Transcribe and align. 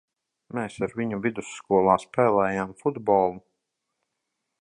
Mēs 0.57 0.77
ar 0.85 0.95
viņu 0.99 1.19
vidusskolā 1.25 1.97
spēlējām 2.05 2.73
futbolu. 2.81 3.37